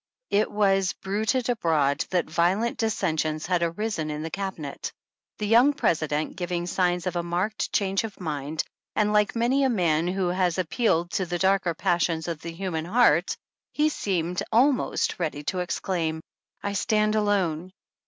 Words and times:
It 0.31 0.49
was 0.49 0.93
bruited 0.93 1.47
abroad 1.47 2.05
that 2.09 2.27
violent 2.27 2.79
dissensions 2.79 3.45
had 3.45 3.61
arisen 3.61 4.09
in 4.09 4.23
the 4.23 4.31
Cabinet, 4.31 4.91
the 5.37 5.45
young 5.45 5.73
President 5.73 6.35
giving 6.35 6.65
signs 6.65 7.05
of 7.05 7.15
a 7.15 7.21
marked 7.21 7.71
change 7.71 8.03
of 8.03 8.19
mind, 8.19 8.63
and 8.95 9.13
like 9.13 9.35
many 9.35 9.63
a 9.63 9.69
^man 9.69 10.11
who 10.11 10.29
has 10.29 10.57
appealed 10.57 11.11
to 11.11 11.27
the 11.27 11.37
darker 11.37 11.75
passions 11.75 12.27
of 12.27 12.41
the 12.41 12.51
human 12.51 12.85
heart, 12.85 13.37
he 13.73 13.89
seemed 13.89 14.41
almost 14.51 15.19
ready 15.19 15.43
to 15.43 15.59
exclaim: 15.59 16.19
I 16.63 16.73
stand 16.73 17.13
alone. 17.13 17.71